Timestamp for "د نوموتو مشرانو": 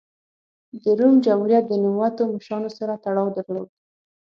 1.67-2.69